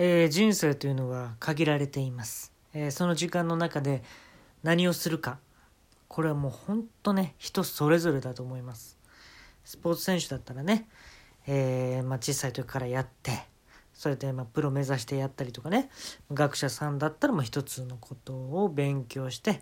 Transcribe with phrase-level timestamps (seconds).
[0.00, 4.04] えー、人生というのは限られています、えー、その時間の中で
[4.62, 5.38] 何をするか。
[6.06, 8.96] これはもうほんとね人それぞれだと思います。
[9.64, 10.88] スポーツ選手だったらね、
[11.48, 13.32] えー、まあ、小さい時からやって
[13.92, 15.90] それでまプロ目指してやったりとかね
[16.32, 19.60] 学者さんだったらもう一つのことを勉強して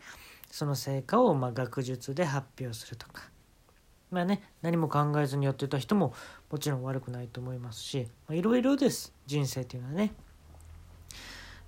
[0.50, 3.23] その成果をま学術で発表するとか。
[4.11, 6.12] まあね何も考えずにやってた人も
[6.50, 9.14] もちろん悪くないと思いますしいろいろです。
[9.27, 10.12] 人生っていうのはね。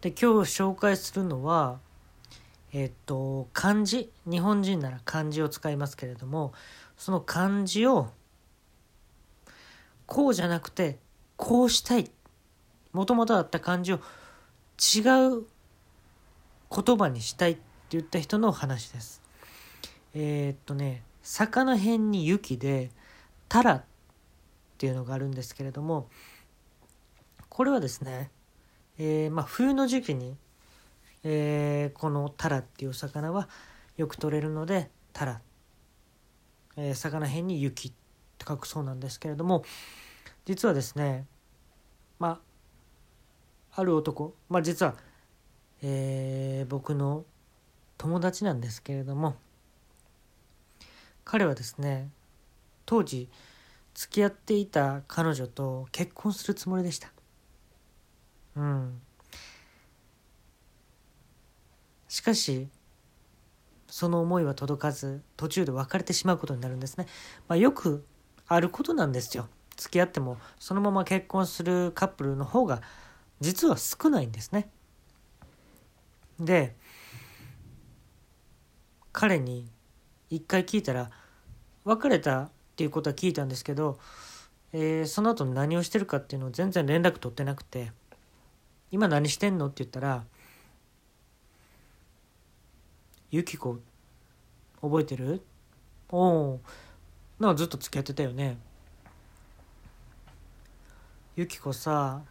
[0.00, 1.80] で今日紹介するのは
[2.72, 6.52] えっと漢字日本人なら漢字を使いますけれども
[6.96, 8.08] その漢字を
[10.06, 10.98] こうじゃなくて
[11.36, 12.10] こうしたい
[12.92, 13.96] もともとあった漢字を
[14.78, 15.00] 違
[15.38, 15.46] う
[16.74, 19.22] 言葉にしたいって言った人の話です。
[20.14, 22.90] えー、っとね魚辺に雪で
[23.48, 23.84] 「タラ」っ
[24.78, 26.08] ていうのがあるんですけれども
[27.58, 28.30] これはですね、
[28.98, 30.36] えー、まあ、冬の時期に、
[31.22, 33.48] えー、このタラっていう魚は
[33.96, 35.40] よく取れるのでタラ、
[36.76, 37.92] えー、魚辺に雪っ
[38.38, 39.64] て書くそうなんですけれども
[40.46, 41.26] 実はですね
[42.18, 42.40] ま
[43.74, 44.94] あある男まあ実は、
[45.82, 47.24] えー、僕の
[47.98, 49.36] 友達なんですけれども
[51.24, 52.10] 彼はですね
[52.86, 53.28] 当時
[53.94, 57.12] 付き合っていた彼女と結婚するつもりでした。
[58.58, 59.00] うん。
[62.08, 62.68] しかし
[63.86, 67.06] その思いは届かず途中で別れてしまうことになるんですね、
[67.46, 68.04] まあ、よく
[68.48, 69.48] あることなんですよ。
[69.76, 72.82] 付き合ってもそのまま結婚するカップルの方が
[73.40, 74.68] 実は少ないんですね。
[76.40, 76.74] で
[79.12, 79.68] 彼に
[80.30, 81.10] 一回聞いたら
[81.84, 83.98] 別れたっていうことは聞いたんですけど、
[84.72, 87.92] えー、その後何をしてるかっていうのを全然連絡取ってなくて
[88.90, 90.24] 「今何してんの?」って言ったら
[93.30, 93.78] 「ユキコ
[94.80, 95.42] 覚えてる？
[96.10, 96.60] おお
[97.38, 98.58] なんかずっと付き合ってたよね」
[101.36, 102.22] ユキコさ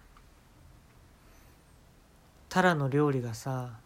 [2.50, 3.80] タラの料理がさ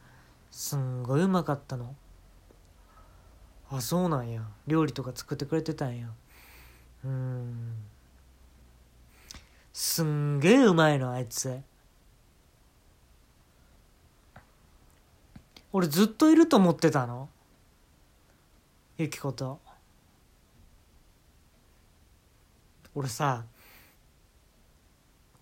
[0.50, 1.96] すんごいうまかったの。
[3.70, 4.46] あそうなんや。
[4.68, 6.10] 料理とか作ってくれてたんや。
[7.06, 7.76] うん。
[9.72, 11.62] すんげえうまいのあいつ。
[15.74, 17.30] 俺ずっといると思ってたの。
[18.98, 19.60] ゆきこと。
[22.94, 23.46] 俺さ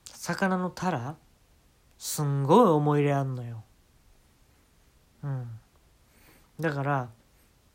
[0.06, 1.16] 魚のタラ
[1.98, 3.64] すんごい思い入れあんのよ。
[5.24, 5.48] うん。
[6.60, 7.10] だから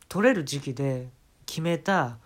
[0.08, 1.08] 取れる時期で
[1.46, 2.18] 決めた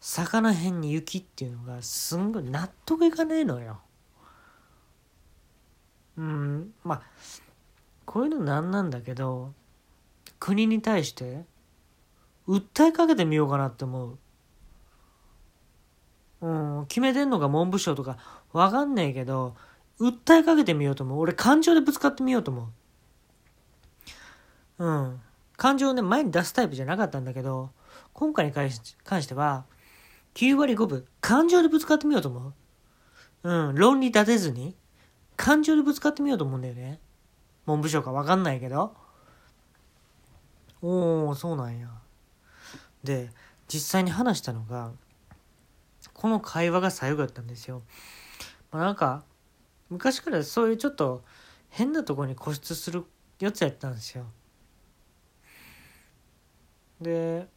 [0.00, 3.80] 魚辺に雪っていうのがすんごい納得いかねえのよ。
[6.16, 6.72] うん。
[6.84, 7.02] まあ
[8.04, 9.52] こういうのなんなんだけど
[10.44, 11.46] 国に対して
[12.46, 14.18] 訴えかけてみようかなって思う。
[16.42, 18.18] うん、決めてんのが文部省とか
[18.52, 19.56] わかんねえけど
[19.98, 21.20] 訴えかけてみようと思う。
[21.20, 22.68] 俺感情でぶつかってみようと思
[24.78, 24.84] う。
[24.84, 25.20] うん。
[25.56, 27.70] 感情をね、前に出すタイプじゃなかったんだけど、
[28.12, 29.64] 今回に関しては、
[30.34, 32.52] 9割5分、感情でぶつかってみようと思
[33.44, 33.48] う。
[33.48, 34.76] うん、論理立てずに、
[35.36, 37.00] 感情でぶつかってみようと思うんだよね。
[37.64, 39.03] 文部省かわかんないけど。
[40.86, 41.88] おー、そうなんや。
[43.02, 43.30] で、
[43.68, 44.92] 実際に話したのが、
[46.12, 47.82] この会話が最後だったんですよ。
[48.70, 49.24] まあ、なんか、
[49.88, 51.24] 昔からそういうちょっと
[51.70, 53.04] 変なとこに固執する
[53.38, 54.26] やつやったんですよ。
[57.00, 57.48] で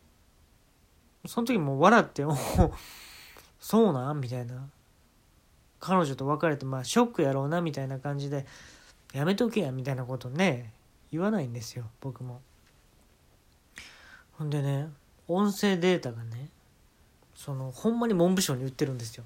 [1.26, 2.36] その時も笑って「おお
[3.60, 4.70] そうなん?」みたいな
[5.80, 8.46] 彼女と別れてまあショックやろうなみたいな感じで
[9.14, 10.74] 「やめとけや」みたいなことね
[11.12, 12.42] 言わないんですよ僕も。
[14.38, 14.90] ほんでね
[15.28, 16.50] 音声データがね
[17.36, 19.24] そのほんまに文部省に売ってるんですよ。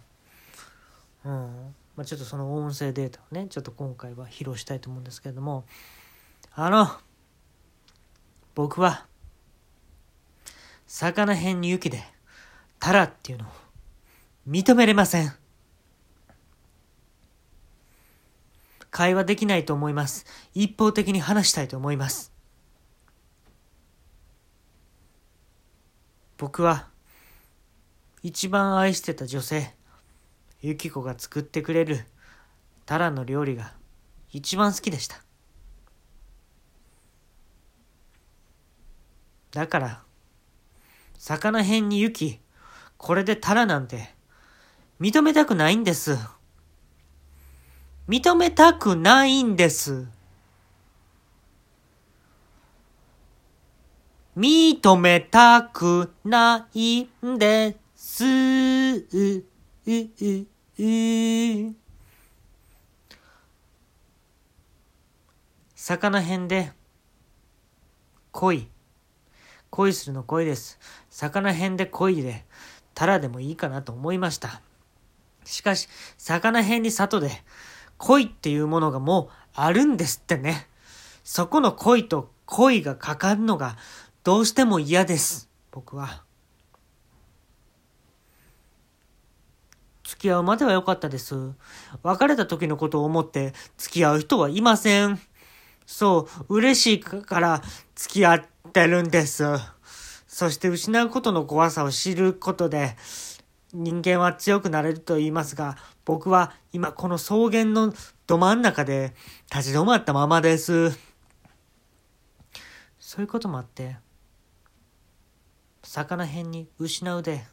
[1.25, 5.65] うんまあ、ちょっとその音声データをねちょっと今回は披露したいと思うんですけれども
[6.53, 6.89] あの
[8.55, 9.05] 僕は
[10.93, 12.03] 魚辺に雪で、
[12.77, 13.47] タラっていうのを
[14.45, 15.33] 認めれません。
[18.89, 20.25] 会話できないと思います。
[20.53, 22.33] 一方的に話したいと思います。
[26.41, 26.87] 僕は、
[28.23, 29.75] 一番愛してた女性、
[30.63, 32.03] ユキコが作ってくれる
[32.87, 33.73] タラの料理が
[34.31, 35.17] 一番好きでした。
[39.51, 40.03] だから、
[41.19, 42.39] 魚辺に雪、
[42.97, 44.09] これでタラなんて、
[44.99, 46.17] 認めたくないんです。
[48.09, 50.07] 認めたくないんです。
[54.37, 58.23] 認めたくないんです。
[65.75, 66.71] 魚編で
[68.31, 68.69] 恋。
[69.69, 70.79] 恋するの恋です。
[71.09, 72.45] 魚編で恋で、
[72.93, 74.61] たらでもいいかなと思いました。
[75.43, 77.31] しかし、魚編に里で、
[77.97, 80.67] 恋っていうものがもうあるんですってね。
[81.23, 83.77] そこの恋と恋がかかるのが
[84.23, 85.49] どうしても嫌です。
[85.71, 86.23] 僕は。
[90.03, 91.53] 付き合うまでは良かったです。
[92.03, 95.19] 別れた時のことを思って付き合う人はいません。
[95.87, 97.63] そう、嬉しいから
[97.95, 99.43] 付き合ってるんです。
[100.27, 102.95] そして失うことの怖さを知ることで
[103.73, 107.91] 人間は強くなれると言いますが、僕は今この草原の
[108.27, 109.15] ど真ん中で
[109.51, 110.91] 立ち止まったままです。
[112.99, 113.97] そういうこともあって、
[115.83, 117.43] 魚辺に失うで、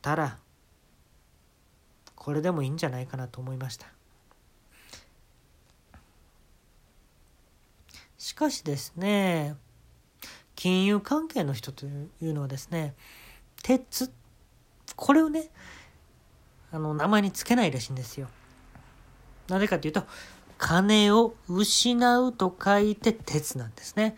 [0.00, 0.38] たら、
[2.14, 3.86] これでもいいんじゃないかなと思いました。
[8.18, 9.56] しかしですね、
[10.54, 11.88] 金融関係の人とい
[12.22, 12.94] うのはですね、
[13.62, 14.12] 鉄、
[14.94, 15.50] これをね、
[16.70, 18.28] あの、名前につけないらしいんですよ。
[19.48, 20.04] なぜかというと、
[20.58, 24.16] 金を失うと書いて鉄なんですね。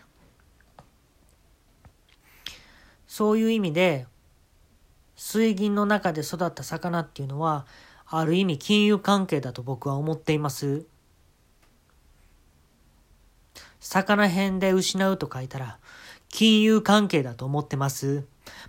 [3.15, 4.07] そういう意味で、
[5.15, 7.65] 水銀の中で育った魚っていうのは、
[8.05, 10.85] ある意味金融関係だと僕は思っています。
[13.79, 15.79] 魚辺で失うと書いたら、
[16.27, 18.25] 金融関係だと思ってます。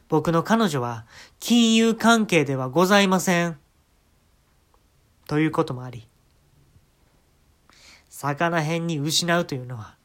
[0.08, 1.06] 僕の彼女は
[1.40, 3.58] 金融関係ではございません。
[5.26, 6.06] ということもあり、
[8.08, 9.96] 魚辺に失うというのは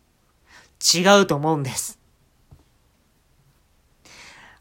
[0.81, 2.00] 違うと思うんです。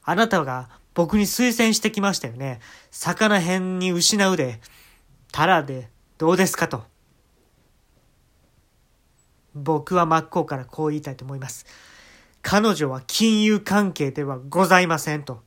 [0.05, 2.61] あなたが僕に推薦してきましたよね。
[2.91, 4.61] 魚辺に失うで、
[5.33, 5.89] タラで
[6.19, 6.85] どうですかと。
[9.55, 11.67] 僕は真っ向からこう言いたいと思います。
[12.43, 15.43] 彼女は金融関係ではございませんと。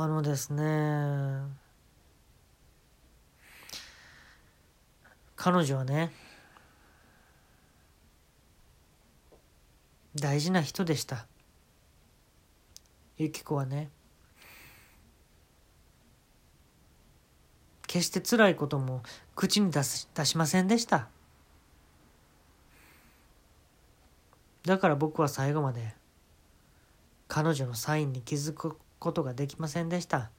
[0.00, 0.62] あのですね
[5.34, 6.12] 彼女はね
[10.20, 11.26] 大事な人でした
[13.16, 13.90] ユキコはね
[17.86, 19.02] 決して辛いことも
[19.34, 21.08] 口に出す出しませんでした
[24.64, 25.94] だから僕は最後まで
[27.28, 30.30] 彼女のサインに気づくことができませんでした。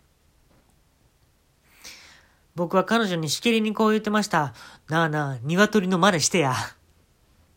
[2.56, 4.54] 僕は彼女にしきりにこう言ってました。
[4.90, 6.54] なあなあ、鶏の真似してや。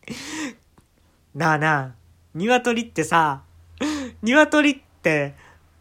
[1.35, 1.95] なあなあ、
[2.33, 3.43] 鶏ってさ、
[4.21, 5.35] 鶏って、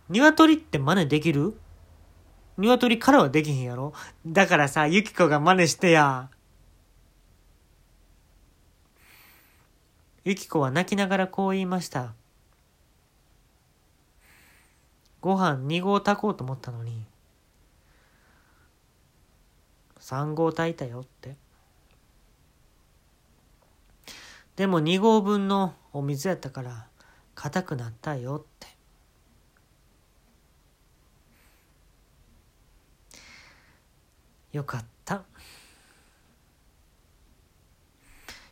[0.09, 1.55] 鶏って真似できる？
[2.59, 3.93] 鶏からはできへんやろ？
[4.27, 6.29] だからさ、ゆきこが真似してや。
[10.25, 12.13] ゆきこは泣きながらこう言いました。
[15.21, 17.05] ご飯2合炊こうと思ったのに
[20.01, 21.37] 3合炊いたよって
[24.57, 26.87] でも2合分のお水やったから
[27.35, 28.69] 硬くなったよって。
[34.53, 35.23] よかった。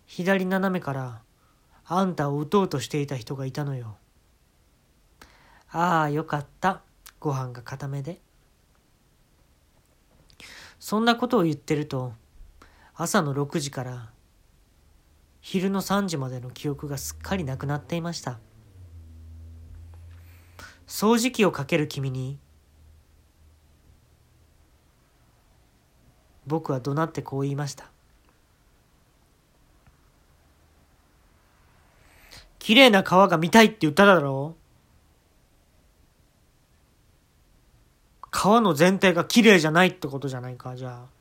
[0.06, 1.22] 左斜めから
[1.86, 3.96] あんたを撃とうとしていた人がいたのよ。
[5.70, 6.82] ああよかった。
[7.20, 8.20] ご飯が固めで。
[10.78, 12.14] そんなことを言ってると
[12.94, 14.10] 朝の6時から
[15.40, 18.38] 昼の3時までの記憶がすっかりなくなっていました。
[20.86, 22.38] 掃除機をかける君に
[26.46, 27.90] 僕は怒鳴ってこう言いました。
[32.58, 34.60] 綺麗な川が見たいって言っただろう？
[38.30, 41.19] 川の全体が綺麗じゃないってことじゃないかじゃあ。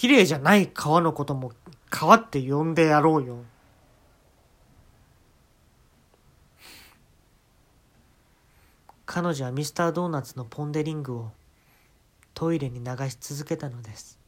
[0.00, 1.52] 綺麗じゃない川のことも
[1.90, 3.36] 川って呼んでやろうよ
[9.04, 11.30] 彼女はミスタードーナツのポン・デ・リングを
[12.32, 14.18] トイレに流し続けたのです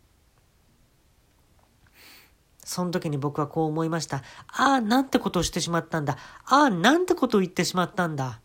[2.62, 4.22] その時に僕はこう思いました。
[4.48, 6.18] ああ、なんてことをしてしまったんだ。
[6.44, 8.40] ああ、なんてことを言ってしまったんだ。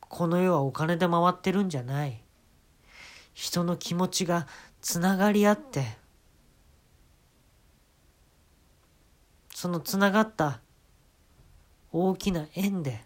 [0.00, 2.21] この世はお金で回ってるんじゃない。
[3.34, 4.46] 人の気持ちが
[4.80, 5.96] つながり合って、
[9.54, 10.60] そのつながった
[11.92, 13.04] 大きな円で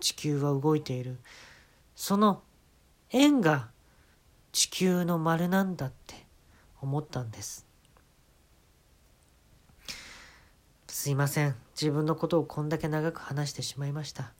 [0.00, 1.18] 地球は動いている。
[1.94, 2.42] その
[3.10, 3.68] 円が
[4.52, 6.14] 地球の丸なんだって
[6.80, 7.66] 思ったんです。
[10.88, 11.54] すいません。
[11.80, 14.32] 自分のことをこんだけ長く話してしまいました。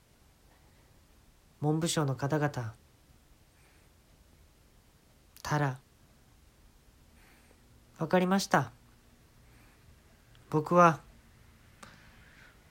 [1.61, 2.75] 文部省の方々
[5.49, 5.79] たら
[8.01, 8.73] わかりました。
[10.51, 10.99] 僕は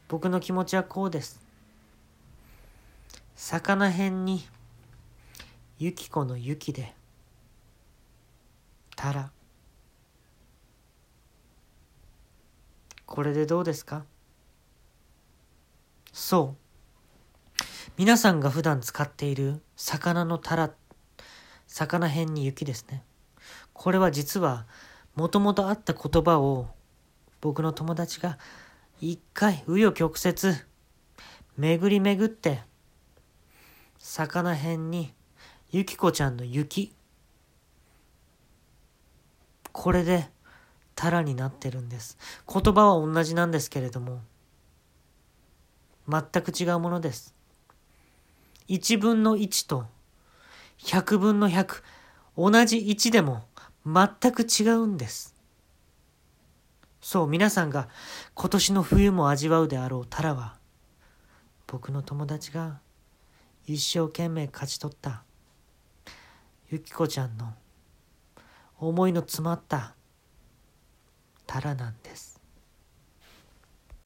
[0.10, 1.40] 僕の気持ちはこうです。
[3.38, 4.46] 魚辺に
[5.80, 6.94] ユキコの雪で
[8.98, 9.32] たら
[13.06, 14.04] これでどうですか？
[16.12, 17.64] そう。
[17.96, 20.72] 皆さんが普段使っている魚のタラ
[21.76, 23.04] 魚辺に雪ですね
[23.74, 24.66] これは実は
[25.16, 26.68] もともとあった言葉を
[27.42, 28.38] 僕の友達が
[29.02, 30.56] 一回紆余曲折
[31.58, 32.62] 巡り巡って
[33.98, 35.14] 魚辺に
[35.72, 36.94] ゆきこちゃんの雪
[39.74, 40.30] これで
[40.96, 42.18] タラになってるんです。
[42.48, 44.22] 言葉は同じなんですけれども、
[46.08, 47.36] 全く違うものです。
[48.70, 49.86] 1分の1と
[50.80, 51.82] 100分の100、
[52.38, 53.48] 同じ1でも
[53.86, 55.36] 全く違うんです。
[57.02, 57.88] そう、皆さんが
[58.34, 60.58] 今年の冬も味わうであろうタラは、
[61.68, 62.80] 僕の友達が
[63.66, 65.24] 一生懸命勝ち取った、
[66.70, 67.54] ゆきこちゃんの
[68.78, 69.96] 思いの詰まった
[71.48, 72.35] タラなんです